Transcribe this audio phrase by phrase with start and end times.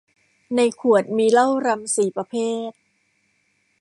[0.55, 2.35] ในขวดมีเหล้ารัมสี่ประเภ
[2.69, 2.71] ท